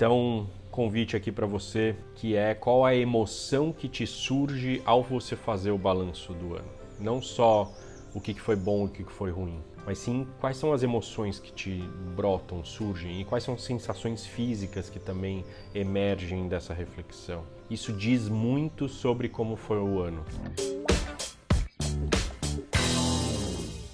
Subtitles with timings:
[0.00, 5.36] Então, convite aqui para você que é qual a emoção que te surge ao você
[5.36, 6.70] fazer o balanço do ano.
[6.98, 7.70] Não só
[8.14, 11.38] o que foi bom e o que foi ruim, mas sim quais são as emoções
[11.38, 11.84] que te
[12.16, 15.44] brotam, surgem e quais são as sensações físicas que também
[15.74, 17.42] emergem dessa reflexão.
[17.68, 20.24] Isso diz muito sobre como foi o ano.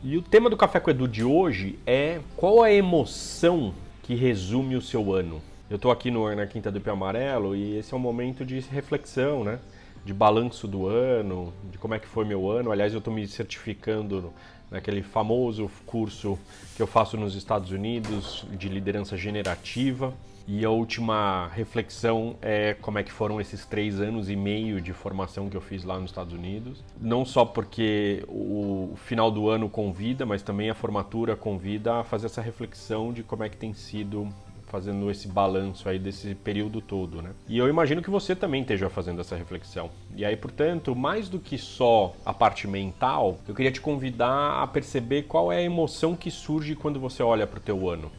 [0.00, 3.74] E o tema do Café com Edu de hoje é qual a emoção
[4.04, 5.42] que resume o seu ano.
[5.70, 8.58] Eu estou aqui no, na Quinta do Pé Amarelo e esse é um momento de
[8.58, 9.58] reflexão, né?
[10.02, 12.72] De balanço do ano, de como é que foi meu ano.
[12.72, 14.32] Aliás, eu estou me certificando
[14.70, 16.38] naquele famoso curso
[16.74, 20.14] que eu faço nos Estados Unidos de liderança generativa.
[20.46, 24.94] E a última reflexão é como é que foram esses três anos e meio de
[24.94, 26.82] formação que eu fiz lá nos Estados Unidos.
[26.98, 32.24] Não só porque o final do ano convida, mas também a formatura convida a fazer
[32.24, 34.32] essa reflexão de como é que tem sido
[34.68, 37.30] fazendo esse balanço aí desse período todo, né?
[37.48, 39.90] E eu imagino que você também esteja fazendo essa reflexão.
[40.14, 44.66] E aí, portanto, mais do que só a parte mental, eu queria te convidar a
[44.66, 48.10] perceber qual é a emoção que surge quando você olha para o teu ano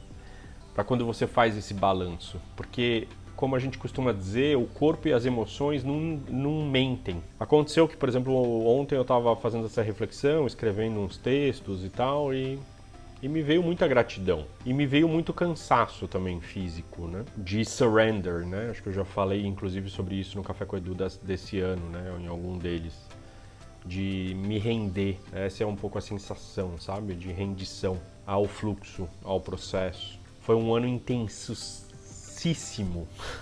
[0.79, 5.13] para quando você faz esse balanço, porque como a gente costuma dizer, o corpo e
[5.13, 7.23] as emoções não, não mentem.
[7.39, 8.33] Aconteceu que, por exemplo,
[8.67, 12.59] ontem eu estava fazendo essa reflexão, escrevendo uns textos e tal, e,
[13.21, 14.45] e me veio muita gratidão.
[14.65, 17.25] E me veio muito cansaço também físico, né?
[17.35, 18.69] De surrender, né?
[18.69, 22.17] Acho que eu já falei, inclusive, sobre isso no Café com Edu desse ano, né?
[22.21, 22.93] Em algum deles.
[23.85, 25.19] De me render.
[25.33, 27.13] Essa é um pouco a sensação, sabe?
[27.13, 30.17] De rendição ao fluxo, ao processo.
[30.41, 31.77] Foi um ano intensíssimo.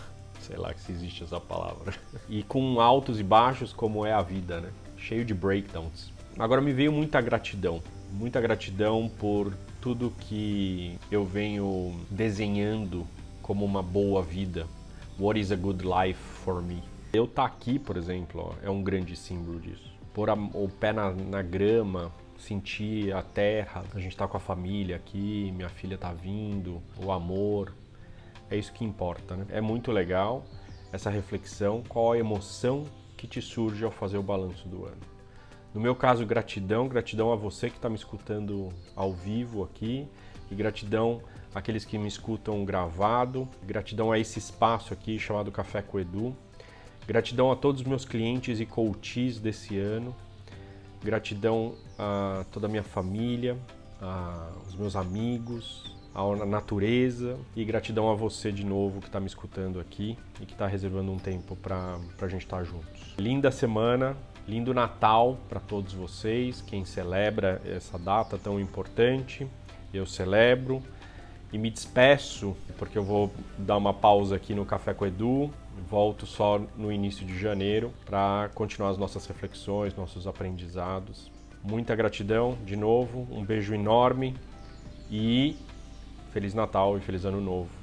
[0.41, 1.93] Sei lá se existe essa palavra.
[2.29, 4.69] E com altos e baixos, como é a vida, né?
[4.97, 6.11] Cheio de breakdowns.
[6.37, 7.81] Agora me veio muita gratidão.
[8.11, 9.53] Muita gratidão por
[9.87, 13.07] tudo que eu venho desenhando
[13.41, 14.67] como uma boa vida.
[15.17, 16.83] What is a good life for me?
[17.13, 19.89] Eu estar tá aqui, por exemplo, ó, é um grande símbolo disso.
[20.13, 24.41] Pôr a, o pé na, na grama, sentir a terra, a gente está com a
[24.41, 27.73] família aqui, minha filha está vindo, o amor.
[28.51, 29.45] É isso que importa, né?
[29.47, 30.43] É muito legal
[30.91, 32.83] essa reflexão, qual a emoção
[33.15, 35.16] que te surge ao fazer o balanço do ano.
[35.77, 40.07] No meu caso, gratidão, gratidão a você que está me escutando ao vivo aqui
[40.49, 41.21] e gratidão
[41.53, 46.35] àqueles que me escutam gravado, gratidão a esse espaço aqui chamado Café com Edu,
[47.05, 50.15] gratidão a todos os meus clientes e coaches desse ano,
[51.03, 53.55] Gratidão a toda a minha família,
[54.01, 59.79] aos meus amigos, à natureza e gratidão a você de novo que está me escutando
[59.79, 63.13] aqui e que está reservando um tempo para a gente estar tá juntos.
[63.19, 64.17] Linda semana,
[64.47, 69.47] lindo Natal para todos vocês, quem celebra essa data tão importante.
[69.93, 70.81] Eu celebro
[71.51, 75.51] e me despeço porque eu vou dar uma pausa aqui no Café com Edu
[75.89, 81.31] volto só no início de janeiro para continuar as nossas reflexões, nossos aprendizados.
[81.63, 84.35] Muita gratidão de novo, um beijo enorme
[85.09, 85.55] e
[86.31, 87.76] Feliz Natal e Feliz Ano Novo.